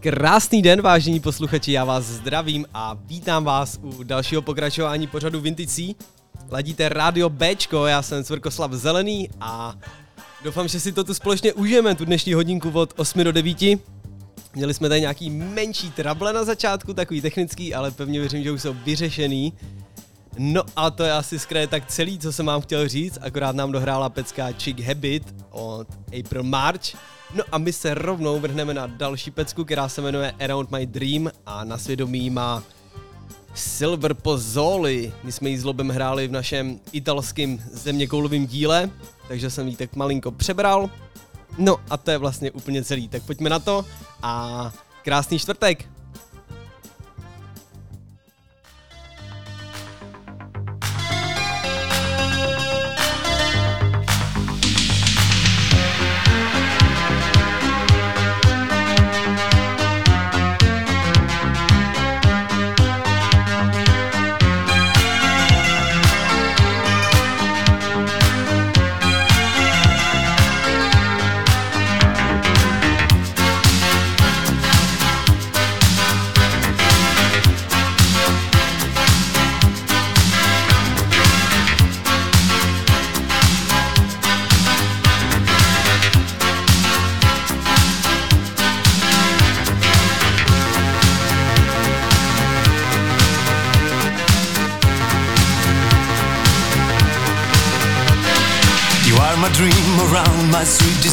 [0.00, 5.96] Krásný den, vážení posluchači, já vás zdravím a vítám vás u dalšího pokračování pořadu Vinticí.
[6.50, 9.74] Ladíte rádio Bčko, já jsem Cvrkoslav Zelený a
[10.44, 13.58] doufám, že si to tu společně užijeme, tu dnešní hodinku od 8 do 9.
[14.54, 18.62] Měli jsme tady nějaký menší trable na začátku, takový technický, ale pevně věřím, že už
[18.62, 19.52] jsou vyřešený.
[20.38, 23.72] No a to je asi skraje tak celý, co jsem vám chtěl říct, akorát nám
[23.72, 25.86] dohrála pecka Chick Habit od
[26.20, 26.94] April March.
[27.34, 31.30] No a my se rovnou vrhneme na další pecku, která se jmenuje Around My Dream
[31.46, 32.62] a na svědomí má
[33.54, 35.12] Silver Pozzoli.
[35.22, 38.90] My jsme ji s Lobem hráli v našem italském zeměkoulovém díle,
[39.28, 40.90] takže jsem ji tak malinko přebral.
[41.58, 43.84] No a to je vlastně úplně celý, tak pojďme na to
[44.22, 44.72] a
[45.02, 45.97] krásný čtvrtek.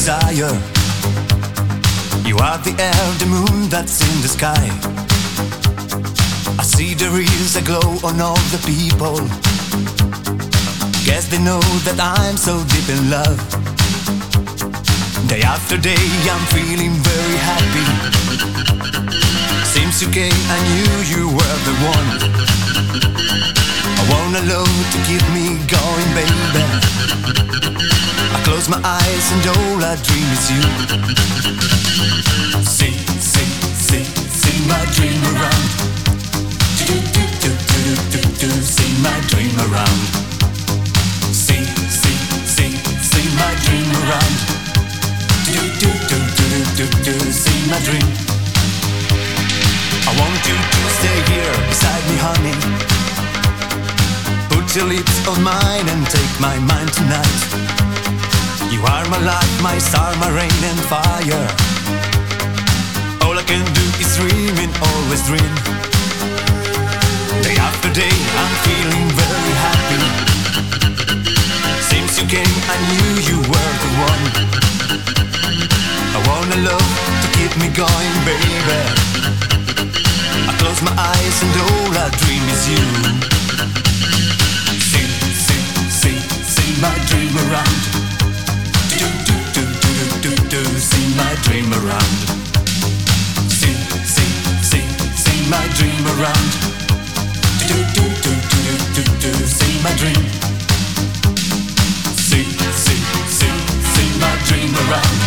[0.06, 0.54] Desire.
[2.30, 2.74] You are the
[3.18, 4.66] the moon that's in the sky.
[6.60, 9.18] I see there is a glow on all the people.
[11.06, 13.40] Guess they know that I'm so deep in love.
[15.28, 17.86] Day after day, I'm feeling very happy.
[19.74, 23.75] Since you came, I knew you were the one.
[23.86, 26.66] I want a love to keep me going, baby.
[28.34, 30.64] I close my eyes and all I dream is you.
[32.66, 34.04] See, see, see,
[34.42, 35.66] see my dream around.
[36.82, 40.02] Do, do, do, do, do, do, do, see my dream around.
[41.30, 42.18] See, see,
[42.50, 42.74] see,
[43.06, 44.36] see my dream around.
[45.46, 48.10] Do, do, do, do, do, do, do, see my dream.
[50.08, 53.05] I want you to stay here beside me, honey.
[54.50, 57.42] Put your lips on mine and take my mind tonight.
[58.72, 61.48] You are my light, my star, my rain and fire.
[63.24, 65.54] All I can do is dream and always dream.
[67.44, 70.02] Day after day, I'm feeling very happy.
[71.92, 74.24] Since you came, I knew you were the one.
[76.16, 76.90] I wanna love
[77.24, 78.56] to keep me going, baby.
[80.50, 83.45] I close my eyes and all I dream is you.
[86.86, 88.06] My dream around
[89.00, 89.92] do do do do
[90.22, 90.62] do do do.
[90.80, 92.14] see my dream around.
[93.60, 93.76] See,
[94.14, 94.32] see,
[94.70, 94.86] see,
[95.24, 96.48] see my dream around.
[97.70, 100.24] Do do do do do do do see my dream.
[102.28, 102.46] See,
[102.84, 103.02] see,
[103.38, 103.54] see,
[103.94, 105.18] see my dream around.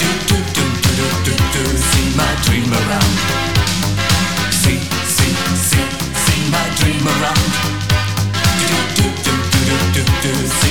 [0.00, 3.14] Do do do do do do do see my dream around.
[4.62, 4.80] See,
[5.16, 5.32] see,
[5.68, 5.88] see,
[6.24, 7.50] see my dream around.
[8.68, 9.17] Do do
[10.22, 10.67] do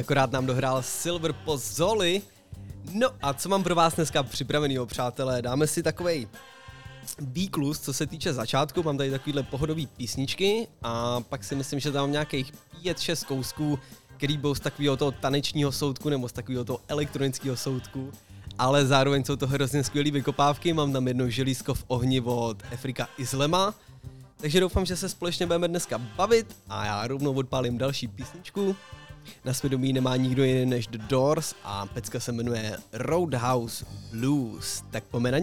[0.00, 2.22] Akorát nám dohrál Silver Pozzoli.
[2.92, 5.42] No a co mám pro vás dneska připravený, přátelé?
[5.42, 6.28] Dáme si takovej
[7.18, 11.92] výklus, co se týče začátku, mám tady takovýhle pohodový písničky a pak si myslím, že
[11.92, 12.52] tam nějakých
[12.84, 13.78] 5-6 kousků,
[14.16, 18.12] který budou z takového toho tanečního soudku nebo z takového toho elektronického soudku,
[18.58, 23.08] ale zároveň jsou to hrozně skvělé vykopávky, mám tam jedno želízko v ohni od Afrika
[23.18, 23.74] Islema,
[24.36, 28.76] takže doufám, že se společně budeme dneska bavit a já rovnou odpálím další písničku
[29.44, 34.82] na svědomí nemá nikdo jiný než The Doors a pecka se jmenuje Roadhouse Blues.
[34.90, 35.38] Tak pome na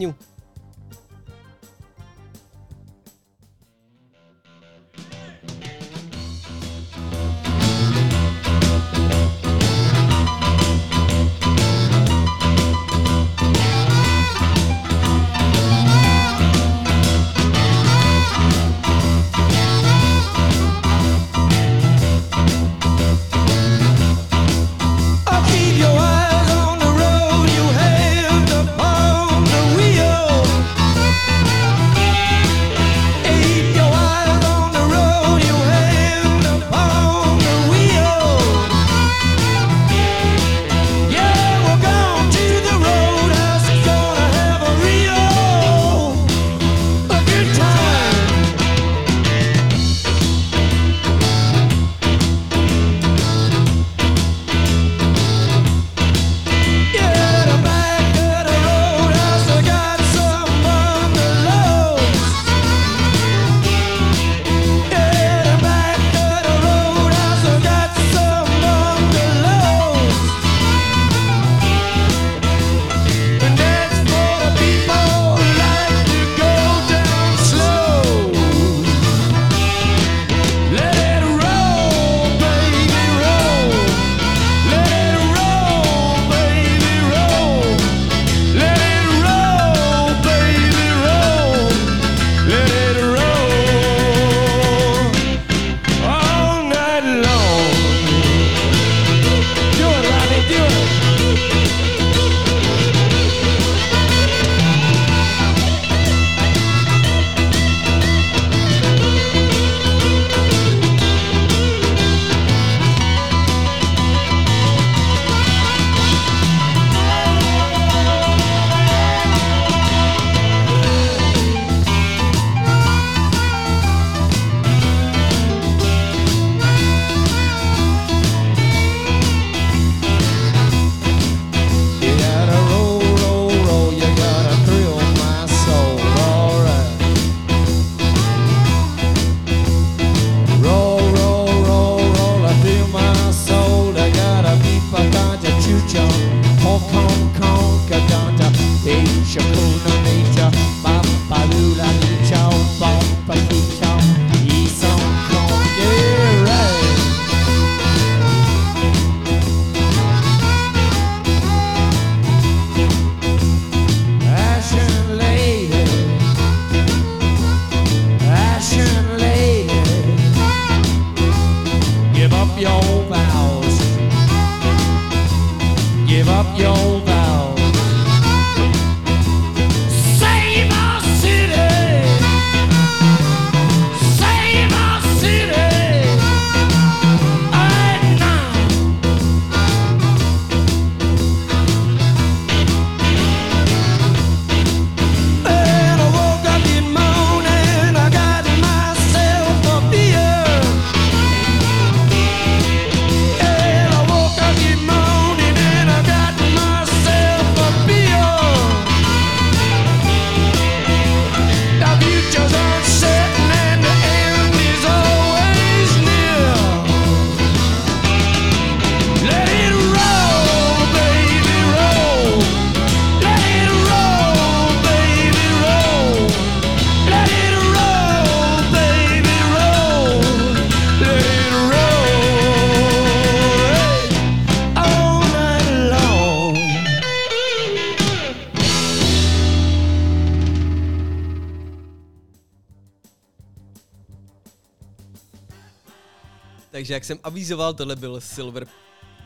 [246.96, 248.68] jak jsem avizoval, tohle byl Silver...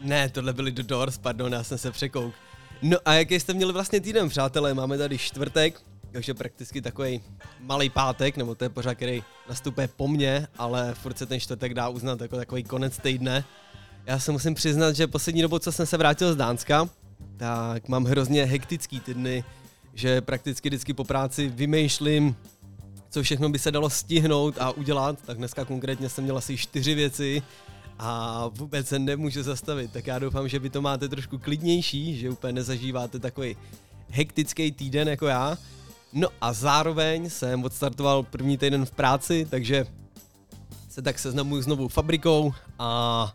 [0.02, 2.34] Ne, tohle byly The Doors, pardon, já jsem se překouk.
[2.82, 4.74] No a jaký jste měli vlastně týden, přátelé?
[4.74, 7.22] Máme tady čtvrtek, takže prakticky takový
[7.60, 11.74] malý pátek, nebo to je pořád, který nastupuje po mně, ale furt se ten čtvrtek
[11.74, 13.44] dá uznat jako takový konec týdne.
[14.06, 16.90] Já se musím přiznat, že poslední dobou, co jsem se vrátil z Dánska,
[17.38, 19.44] tak mám hrozně hektický týdny,
[19.94, 22.36] že prakticky vždycky po práci vymýšlím,
[23.10, 26.96] co všechno by se dalo stihnout a udělat, tak dneska konkrétně jsem měl asi čtyři
[26.96, 27.44] věci
[28.00, 32.30] a vůbec se nemůžu zastavit, tak já doufám, že vy to máte trošku klidnější, že
[32.30, 33.58] úplně nezažíváte takový
[34.10, 35.58] hektický týden jako já.
[36.13, 39.86] No a zároveň jsem odstartoval první týden v práci, takže
[40.89, 43.34] se tak seznamuju s novou fabrikou a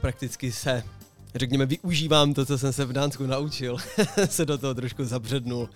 [0.00, 0.82] prakticky se,
[1.34, 3.76] řekněme, využívám to, co jsem se v Dánsku naučil,
[4.28, 5.68] se do toho trošku zabřednul.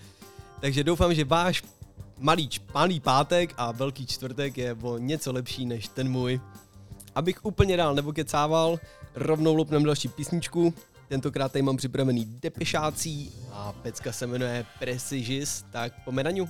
[0.59, 1.63] Takže doufám, že váš
[2.21, 6.41] malý, malý pátek a velký čtvrtek je o něco lepší než ten můj.
[7.15, 8.79] Abych úplně dál nebo kecával,
[9.15, 10.73] rovnou lupnem další písničku.
[11.07, 16.49] Tentokrát tady mám připravený depešácí a pecka se jmenuje Presigis, tak po medaňu.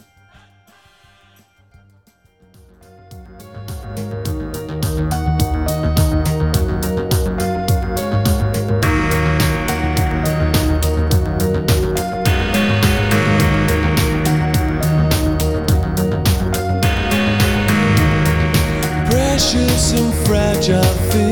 [20.32, 21.31] fragile thing.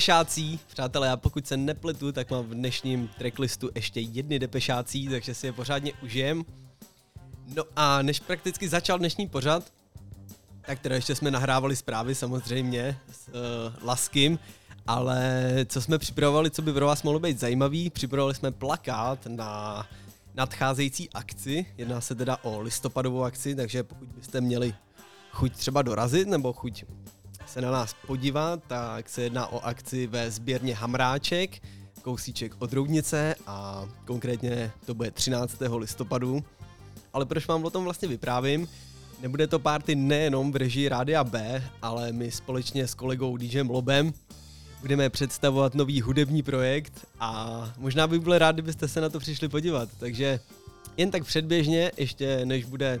[0.00, 0.60] Depešácí.
[0.66, 5.46] Přátelé, a pokud se nepletu, tak mám v dnešním tracklistu ještě jedny depešácí, takže si
[5.46, 6.44] je pořádně užijem.
[7.56, 9.72] No a než prakticky začal dnešní pořad,
[10.66, 13.34] tak teda ještě jsme nahrávali zprávy samozřejmě s uh,
[13.86, 14.38] Laskym,
[14.86, 19.86] ale co jsme připravovali, co by pro vás mohlo být zajímavý, připravovali jsme plakát na
[20.34, 21.66] nadcházející akci.
[21.78, 24.74] Jedná se teda o listopadovou akci, takže pokud byste měli
[25.30, 26.84] chuť třeba dorazit nebo chuť
[27.46, 31.62] se na nás podívat, tak se jedná o akci ve sběrně Hamráček,
[32.02, 35.56] kousíček od Roudnice a konkrétně to bude 13.
[35.76, 36.44] listopadu.
[37.12, 38.68] Ale proč vám o tom vlastně vyprávím?
[39.20, 44.12] Nebude to party nejenom v režii Rádia B, ale my společně s kolegou DJem Lobem
[44.80, 49.48] budeme představovat nový hudební projekt a možná bych byl rád, kdybyste se na to přišli
[49.48, 49.88] podívat.
[49.98, 50.40] Takže
[50.96, 53.00] jen tak předběžně, ještě než bude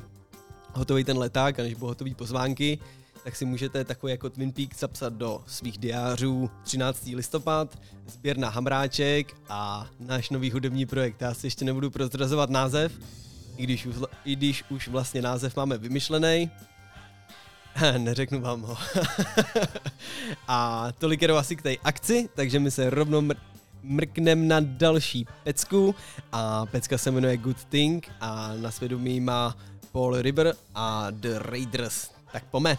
[0.72, 2.78] hotový ten leták a než budou hotový pozvánky,
[3.24, 7.06] tak si můžete takový jako Twin Peaks zapsat do svých diářů 13.
[7.14, 11.22] listopad, sběr na Hamráček a náš nový hudební projekt.
[11.22, 12.92] Já si ještě nebudu prozrazovat název,
[13.56, 16.50] i když, už, i když už vlastně název máme vymyšlený.
[17.98, 18.76] Neřeknu vám ho.
[20.48, 23.36] a tolik jenom asi k té akci, takže my se rovnou mr-
[23.82, 25.94] mrknem na další pecku
[26.32, 29.56] a pecka se jmenuje Good Thing a na svědomí má
[29.92, 32.10] Paul River a The Raiders.
[32.32, 32.78] Tak pome.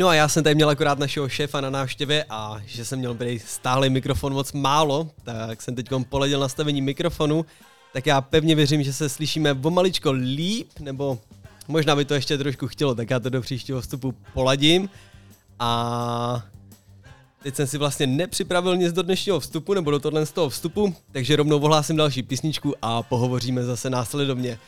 [0.00, 3.14] No a já jsem tady měl akorát našeho šéfa na návštěvě a že jsem měl
[3.14, 7.46] tady stáhlý mikrofon moc málo, tak jsem teď poledil nastavení mikrofonu,
[7.92, 11.18] tak já pevně věřím, že se slyšíme o maličko líp, nebo
[11.68, 14.90] možná by to ještě trošku chtělo, tak já to do příštího vstupu poladím.
[15.58, 16.42] A
[17.42, 20.94] teď jsem si vlastně nepřipravil nic do dnešního vstupu, nebo do tohle z toho vstupu,
[21.12, 24.58] takže rovnou ohlásím další písničku a pohovoříme zase následovně.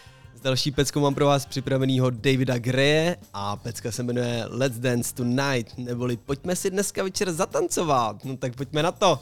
[0.43, 5.79] Další pecku mám pro vás připravenýho Davida Greje a pecka se jmenuje Let's Dance Tonight,
[5.79, 8.25] neboli pojďme si dneska večer zatancovat.
[8.25, 9.19] No tak pojďme na to.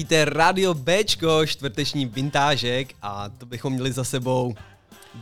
[0.00, 4.54] Ladíte Radio Bčko, čtvrteční vintážek a to bychom měli za sebou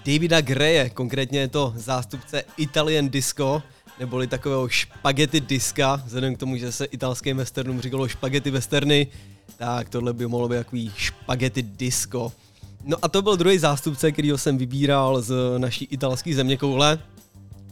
[0.06, 3.62] Davida Greje, konkrétně je to zástupce Italian Disco,
[3.98, 9.06] neboli takového špagety diska, vzhledem k tomu, že se italským westernům říkalo špagety westerny,
[9.56, 12.32] tak tohle by mohlo být takový špagety disco.
[12.84, 16.98] No a to byl druhý zástupce, kterýho jsem vybíral z naší italské zeměkoule.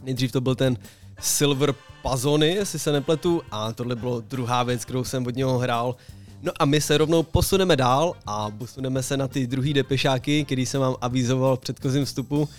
[0.03, 0.77] Nejdřív to byl ten
[1.19, 5.95] Silver Pazony, jestli se nepletu, a tohle bylo druhá věc, kterou jsem od něho hrál.
[6.41, 10.65] No a my se rovnou posuneme dál a posuneme se na ty druhý depešáky, který
[10.65, 12.49] jsem vám avizoval v předchozím vstupu.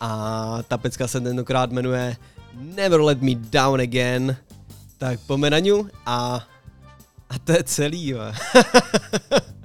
[0.00, 2.16] A ta pecka se tentokrát jmenuje
[2.54, 4.36] Never Let Me Down Again.
[4.98, 6.46] Tak pomenaňu a,
[7.30, 8.14] a to je celý,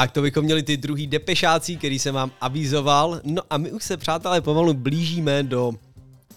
[0.00, 3.20] Tak, to bychom měli ty druhý depešácí, který jsem vám avizoval.
[3.24, 5.72] No a my už se, přátelé, pomalu blížíme do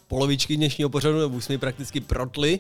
[0.08, 2.60] polovičky dnešního pořadu, nebo už jsme prakticky protli.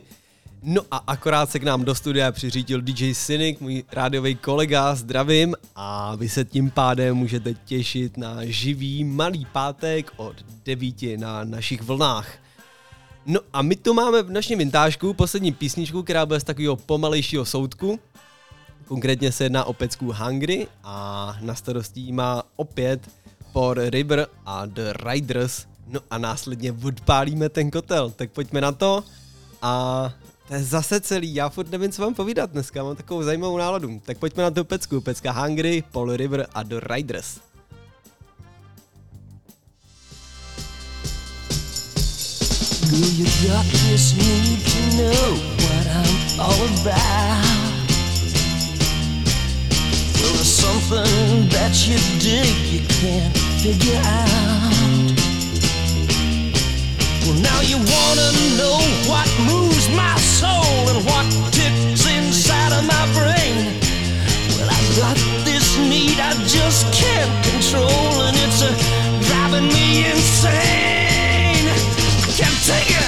[0.61, 5.55] No a akorát se k nám do studia přiřítil DJ Cynic, můj rádiový kolega, zdravím
[5.75, 10.35] a vy se tím pádem můžete těšit na živý malý pátek od
[10.65, 12.33] 9 na našich vlnách.
[13.25, 17.45] No a my tu máme v našem vintážku poslední písničku, která bude z takového pomalejšího
[17.45, 17.99] soudku.
[18.85, 23.09] Konkrétně se jedná o pecku Hungry a na starostí má opět
[23.53, 25.65] Por River a The Riders.
[25.87, 29.03] No a následně odpálíme ten kotel, tak pojďme na to.
[29.61, 30.13] A
[30.47, 34.01] to je zase celý, já furt nevím, co vám povídat dneska, mám takovou zajímavou náladu.
[34.05, 37.39] Tak pojďme na tu pecku, pecka Hungry, Paul River a The Riders.
[42.89, 47.62] Girl, you got this need to know what I'm all about.
[50.23, 55.13] Well, something that you dig you can't figure out.
[57.25, 58.79] Well, now you wanna know
[59.11, 63.75] what moves my soul and what ticks inside of my brain.
[64.55, 68.71] Well, I got this need I just can't control, and it's uh,
[69.27, 71.67] driving me insane.
[71.67, 73.02] I can't take it.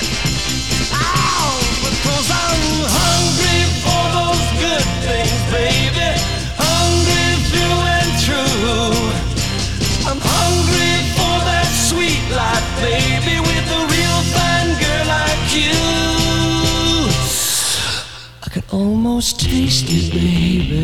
[18.76, 20.84] Almost taste it, baby,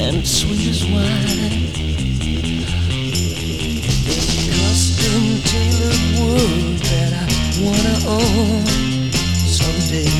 [0.00, 1.68] and sweet as wine.
[4.06, 7.28] There's a custom-tailored world that I
[7.60, 8.64] wanna own
[9.60, 10.12] someday.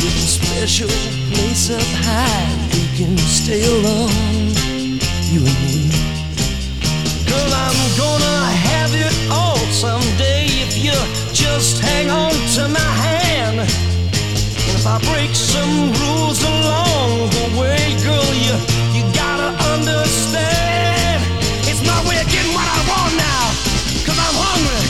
[0.00, 0.92] With a special
[1.30, 4.54] place up high, we can stay alone,
[5.30, 5.92] you and me.
[7.28, 10.96] Girl, I'm gonna have it all someday if you
[11.34, 13.05] just hang on to my hand.
[14.86, 18.54] I break some rules along the way, girl, you
[18.94, 21.18] you gotta understand.
[21.66, 23.14] It's my way of getting what I want
[24.26, 24.86] I'm hungry.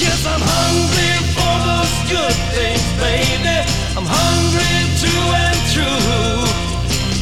[0.00, 3.58] Yes, I'm hungry for those good things, baby.
[4.00, 6.00] I'm hungry and.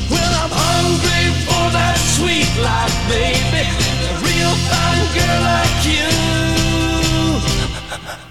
[0.07, 3.67] Well, I'm hungry for that sweet life, baby.
[3.67, 6.11] A real fine girl like you.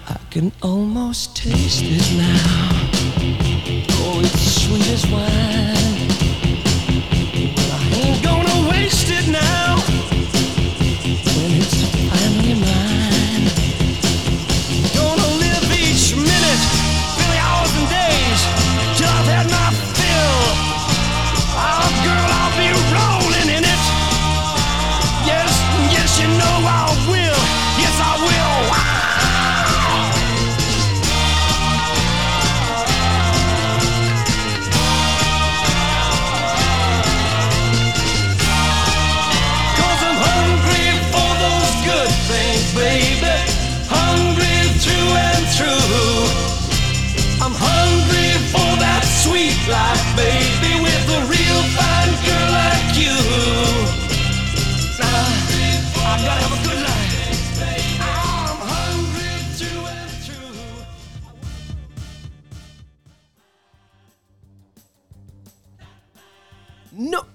[0.08, 2.91] I can almost taste it now.
[4.24, 5.71] It's sweet as wine.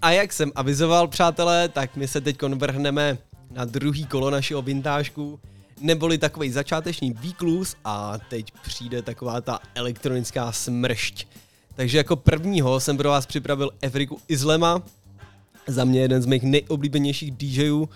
[0.08, 3.18] A jak jsem avizoval, přátelé, tak my se teď vrhneme
[3.52, 5.40] na druhý kolo našeho vintážku,
[5.82, 11.28] neboli takový začáteční výklus a teď přijde taková ta elektronická smršť.
[11.76, 14.82] Takže jako prvního jsem pro vás připravil Afriku Islema,
[15.68, 17.90] za mě jeden z mých nejoblíbenějších DJů.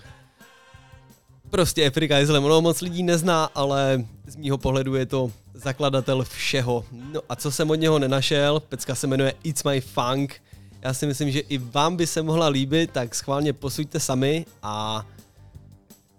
[1.50, 6.84] Prostě Afrika Islam, ono moc lidí nezná, ale z mýho pohledu je to zakladatel všeho.
[7.12, 10.40] No a co jsem od něho nenašel, pecka se jmenuje It's My Funk,
[10.82, 15.06] já si myslím, že i vám by se mohla líbit, tak schválně posuďte sami a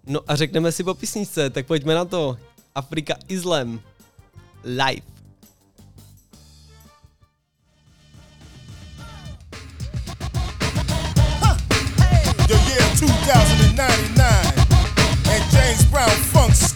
[0.07, 2.37] no a řekneme si po písničce, tak pojďme na to.
[2.75, 3.79] Afrika Islam
[4.63, 5.01] live.
[12.47, 14.57] The year 2099,
[15.29, 16.72] and James Brown funk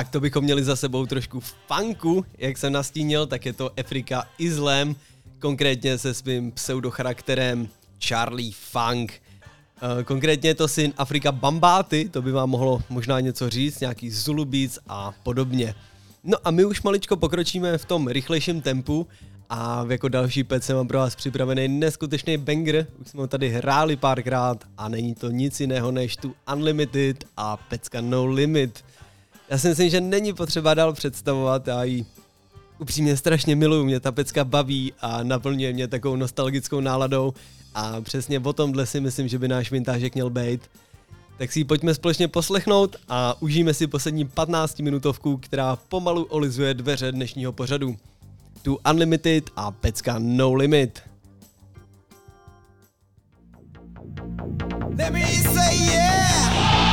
[0.00, 4.24] Tak, to bychom měli za sebou trošku funku, jak jsem nastínil, tak je to Afrika
[4.38, 4.96] Islam,
[5.38, 7.68] konkrétně se svým pseudocharakterem
[8.04, 9.12] Charlie Funk.
[10.00, 14.10] Eh, Konkrétně je to syn Afrika Bambáty, to by vám mohlo možná něco říct, nějaký
[14.10, 15.74] Zulu Beats a podobně.
[16.24, 19.06] No a my už maličko pokročíme v tom rychlejším tempu
[19.50, 23.48] a jako další pec jsem mám pro vás připravený neskutečný banger, už jsme ho tady
[23.48, 28.84] hráli párkrát a není to nic jiného než tu Unlimited a pecka No Limit.
[29.50, 32.04] Já si myslím, že není potřeba dál představovat, já ji
[32.78, 37.34] upřímně strašně miluju, mě ta pecka baví a naplňuje mě takovou nostalgickou náladou
[37.74, 40.60] a přesně o tomhle si myslím, že by náš vintážek měl být.
[41.38, 46.74] Tak si ji pojďme společně poslechnout a užijeme si poslední 15 minutovku, která pomalu olizuje
[46.74, 47.96] dveře dnešního pořadu.
[48.62, 51.02] Tu Unlimited a pecka No Limit.
[54.98, 56.89] Let me say yeah.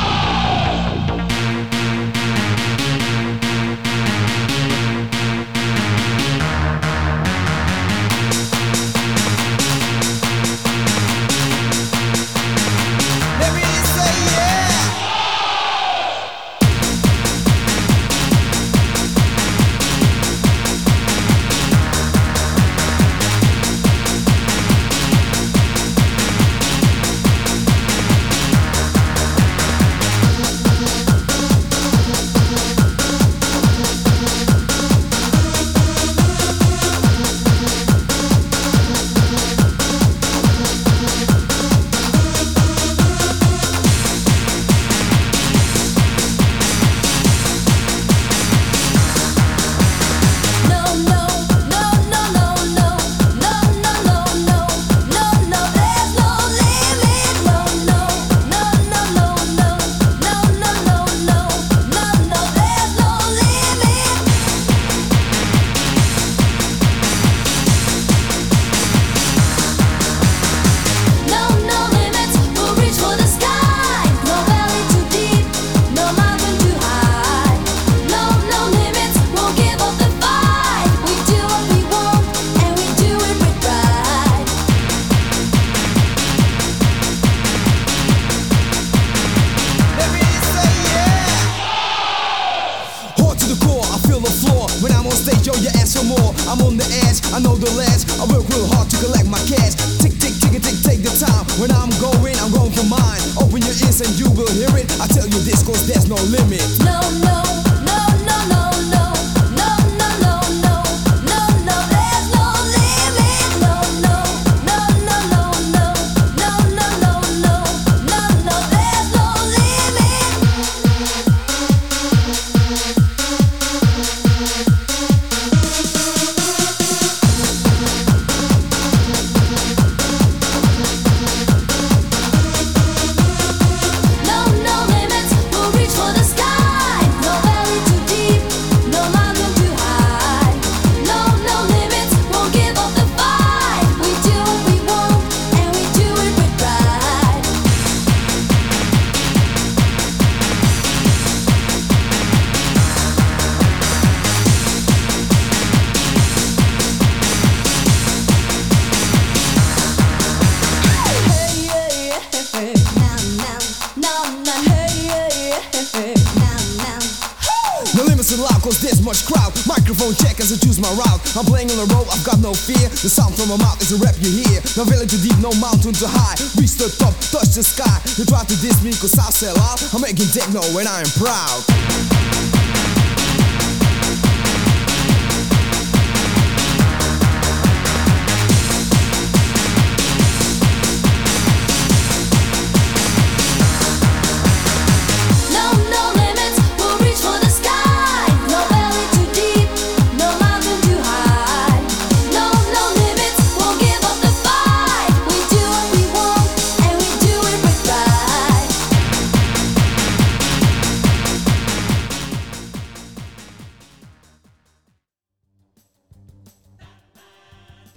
[170.78, 171.20] Is my route.
[171.36, 172.88] I'm playing on the road, I've got no fear.
[173.02, 174.60] The sound from my mouth is a rap you hear.
[174.76, 176.36] No valley too deep, no mountain too high.
[176.60, 177.98] Reach the top, touch the sky.
[178.16, 179.82] You try to diss me cause I sell out.
[179.94, 182.57] I'm making techno and I am proud.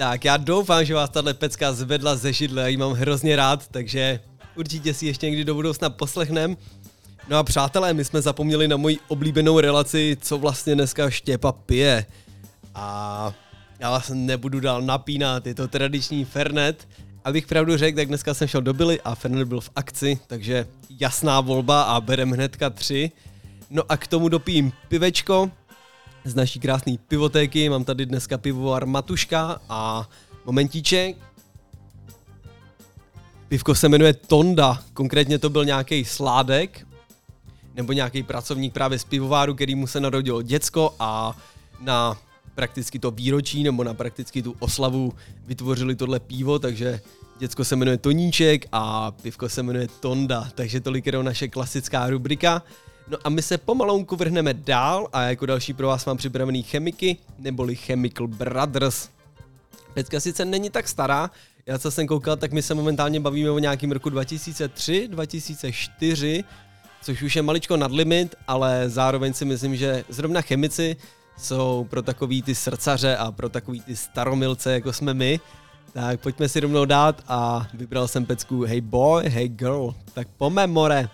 [0.01, 3.67] Tak já doufám, že vás tahle pecka zvedla ze židle, já ji mám hrozně rád,
[3.67, 4.19] takže
[4.55, 6.57] určitě si ještě někdy do budoucna poslechnem.
[7.29, 12.05] No a přátelé, my jsme zapomněli na moji oblíbenou relaci, co vlastně dneska Štěpa pije.
[12.75, 13.33] A
[13.79, 16.87] já vás nebudu dál napínat, je to tradiční Fernet.
[17.23, 20.67] Abych pravdu řekl, tak dneska jsem šel do Billy a Fernet byl v akci, takže
[20.99, 23.11] jasná volba a berem hnedka tři.
[23.69, 25.51] No a k tomu dopijím pivečko,
[26.23, 27.69] z naší krásné pivotéky.
[27.69, 30.09] Mám tady dneska pivovar Matuška a
[30.45, 31.17] momentíček.
[33.47, 36.87] Pivko se jmenuje Tonda, konkrétně to byl nějaký sládek,
[37.75, 41.37] nebo nějaký pracovník právě z pivováru, který mu se narodilo děcko a
[41.79, 42.17] na
[42.55, 45.13] prakticky to výročí nebo na prakticky tu oslavu
[45.45, 47.01] vytvořili tohle pivo, takže
[47.39, 52.63] děcko se jmenuje Toníček a pivko se jmenuje Tonda, takže tolik je naše klasická rubrika.
[53.11, 57.17] No a my se pomalounku vrhneme dál a jako další pro vás mám připravený chemiky,
[57.39, 59.09] neboli Chemical Brothers.
[59.93, 61.31] Pecka sice není tak stará,
[61.65, 66.43] já co jsem koukal, tak my se momentálně bavíme o nějakým roku 2003, 2004,
[67.01, 70.95] což už je maličko nad limit, ale zároveň si myslím, že zrovna chemici
[71.37, 75.39] jsou pro takový ty srdcaře a pro takový ty staromilce, jako jsme my.
[75.93, 79.95] Tak pojďme si rovnou dát a vybral jsem pecku Hey boy, hey girl.
[80.13, 81.09] Tak pome more.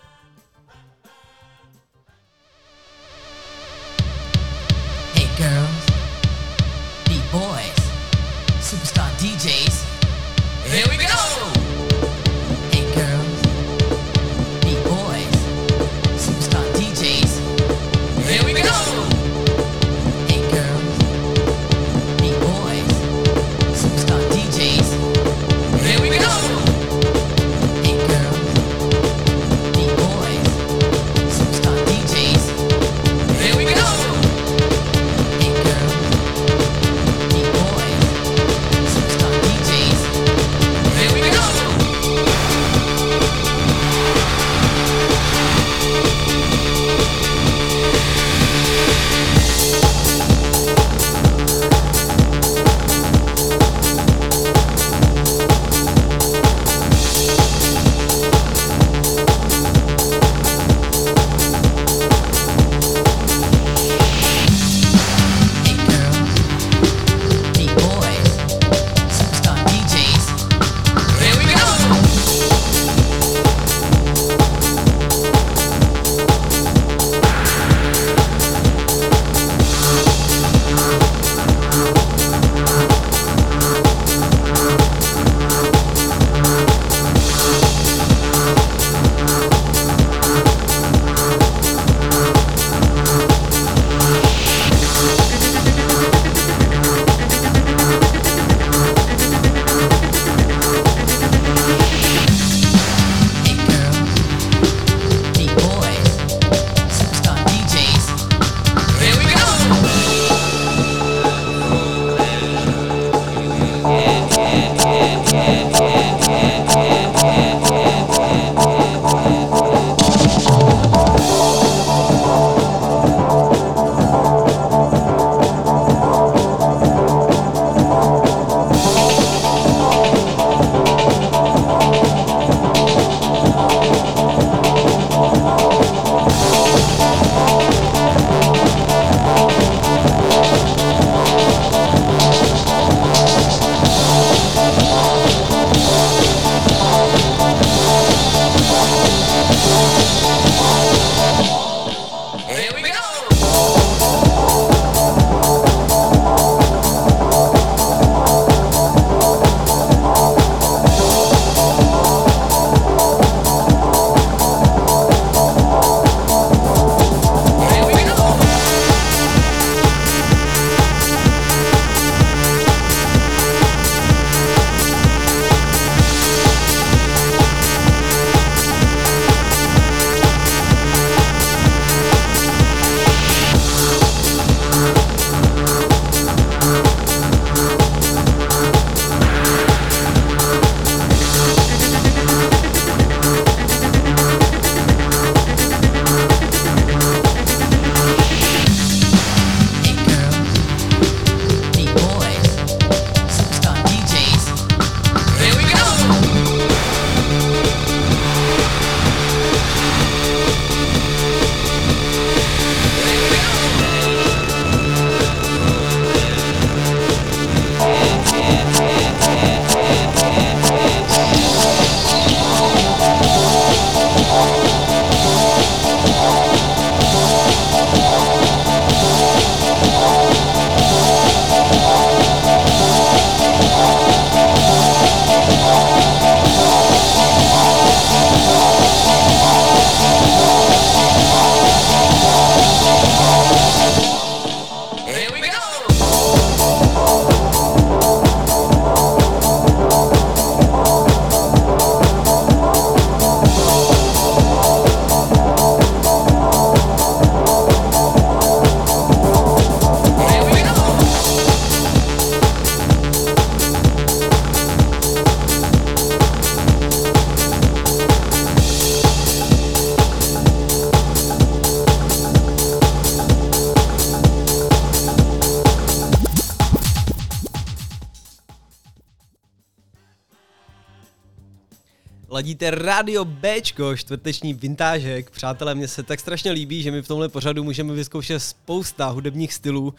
[282.48, 285.30] Ladíte Radio Bčko, čtvrteční vintážek.
[285.30, 289.54] Přátelé, mně se tak strašně líbí, že my v tomhle pořadu můžeme vyzkoušet spousta hudebních
[289.54, 289.94] stylů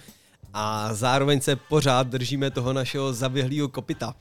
[0.55, 4.15] a zároveň se pořád držíme toho našeho zaběhlého kopita.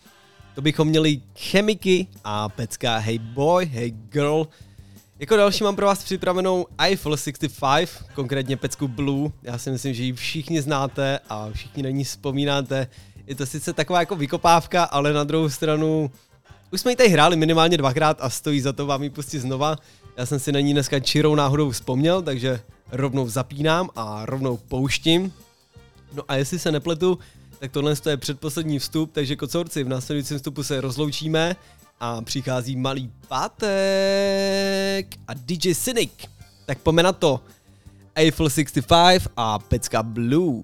[0.55, 4.47] To bychom měli chemiky a pecka Hey Boy, Hey Girl.
[5.19, 9.31] Jako další mám pro vás připravenou Eiffel 65, konkrétně pecku Blue.
[9.43, 12.87] Já si myslím, že ji všichni znáte a všichni na ní vzpomínáte.
[13.27, 16.11] Je to sice taková jako vykopávka, ale na druhou stranu
[16.71, 19.75] už jsme ji tady hráli minimálně dvakrát a stojí za to vám ji pustit znova.
[20.17, 22.59] Já jsem si na ní dneska čirou náhodou vzpomněl, takže
[22.91, 25.33] rovnou zapínám a rovnou pouštím.
[26.13, 27.19] No a jestli se nepletu,
[27.59, 31.55] tak tohle je předposlední vstup, takže kocourci, v následujícím vstupu se rozloučíme
[31.99, 36.11] a přichází malý pátek a DJ Cynic.
[36.65, 37.41] Tak pojďme na to.
[38.15, 40.63] Eiffel 65 a pecka Blue.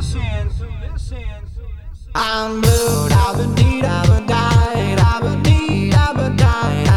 [2.13, 6.87] I'm blue, I've been deed, I've been died, I've been deed, I've been died,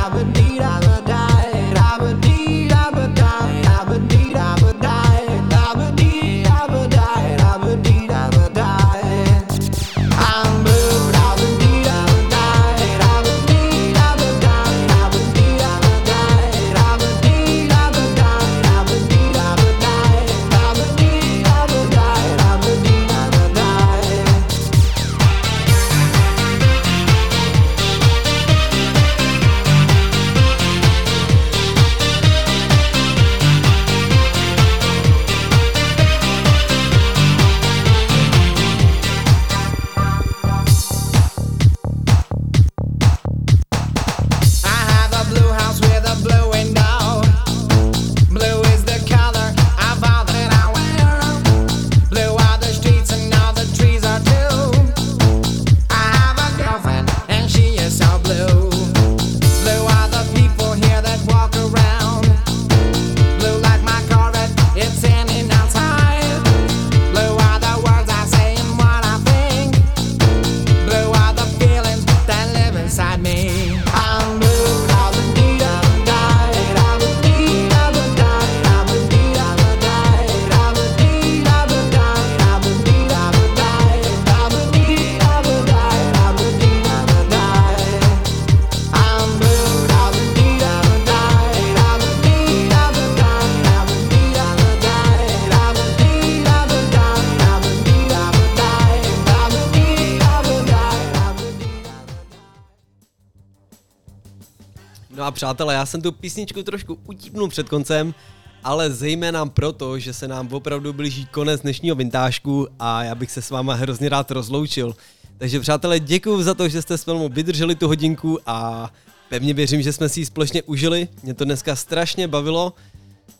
[105.45, 108.14] přátelé, já jsem tu písničku trošku utípnul před koncem,
[108.62, 113.42] ale zejména proto, že se nám opravdu blíží konec dnešního vintážku a já bych se
[113.42, 114.97] s váma hrozně rád rozloučil.
[115.38, 118.90] Takže přátelé, děkuji za to, že jste s mnou vydrželi tu hodinku a
[119.28, 121.09] pevně věřím, že jsme si ji společně užili.
[121.22, 122.72] Mě to dneska strašně bavilo.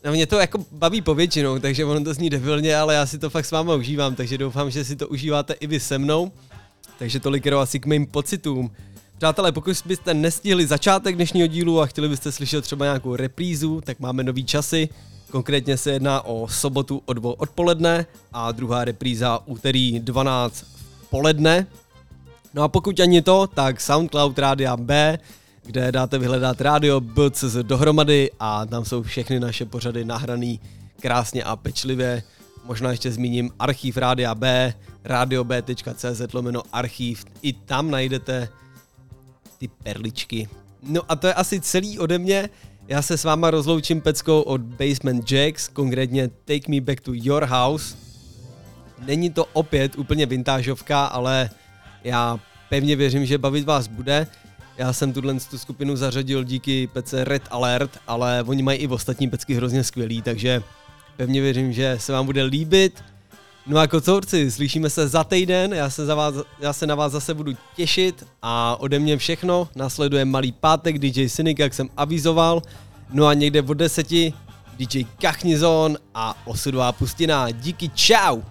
[0.03, 3.29] No, mě to jako baví povětšinou, takže ono to zní debilně, ale já si to
[3.29, 6.31] fakt s váma užívám, takže doufám, že si to užíváte i vy se mnou.
[6.99, 8.71] Takže tolik asi k mým pocitům.
[9.17, 13.99] Přátelé, pokud byste nestihli začátek dnešního dílu a chtěli byste slyšet třeba nějakou reprízu, tak
[13.99, 14.89] máme nový časy.
[15.31, 20.65] Konkrétně se jedná o sobotu o dvou odpoledne a druhá repríza úterý 12
[21.01, 21.67] v poledne.
[22.53, 25.19] No a pokud ani to, tak Soundcloud Rádia B,
[25.65, 30.59] kde dáte vyhledat rádio BCZ dohromady a tam jsou všechny naše pořady nahraný
[30.99, 32.23] krásně a pečlivě.
[32.65, 38.49] Možná ještě zmíním archív Rádia B, radiob.cz lomeno archív, i tam najdete
[39.57, 40.49] ty perličky.
[40.83, 42.49] No a to je asi celý ode mě.
[42.87, 47.45] Já se s váma rozloučím peckou od Basement Jacks, konkrétně Take Me Back to Your
[47.45, 47.95] House.
[49.05, 51.49] Není to opět úplně vintážovka, ale
[52.03, 52.39] já
[52.69, 54.27] pevně věřím, že bavit vás bude.
[54.77, 59.29] Já jsem tuhle tu skupinu zařadil díky pece Red Alert, ale oni mají i ostatní
[59.29, 60.63] pecky hrozně skvělý, takže
[61.17, 63.03] pevně věřím, že se vám bude líbit.
[63.67, 67.11] No a kocourci, slyšíme se za týden, já se, za vás, já se na vás
[67.11, 72.61] zase budu těšit a ode mě všechno, následuje malý pátek DJ Cynic, jak jsem avizoval,
[73.13, 74.33] no a někde od deseti
[74.79, 77.51] DJ Kachnizon a osudová pustina.
[77.51, 78.41] Díky, čau!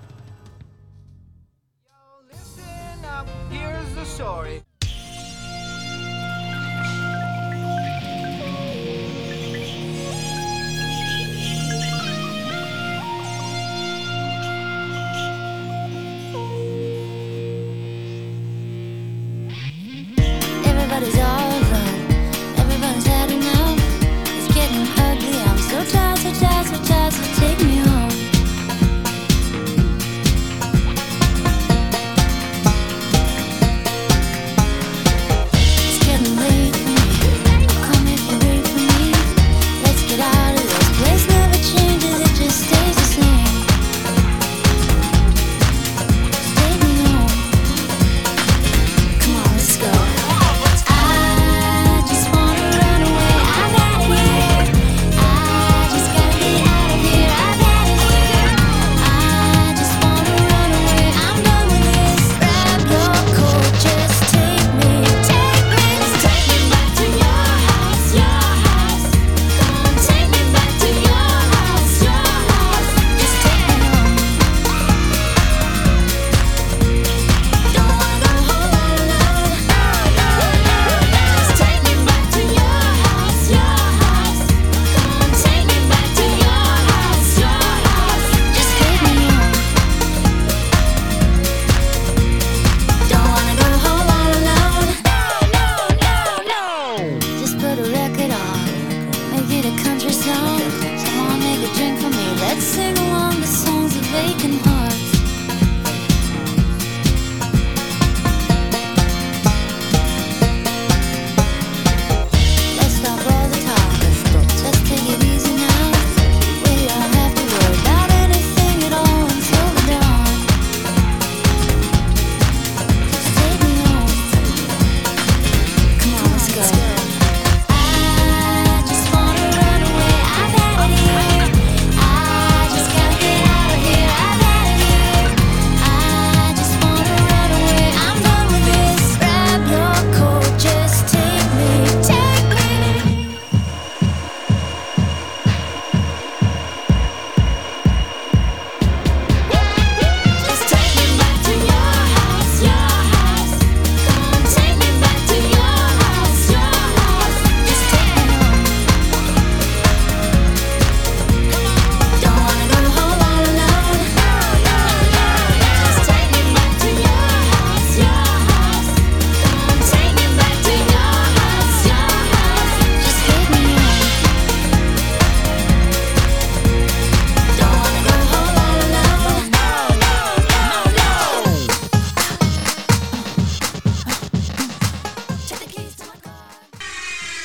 [22.57, 23.79] Everybody's heading out.
[24.27, 25.39] It's getting ugly.
[25.39, 27.54] I'm so tired, so tired, so tired, so tired.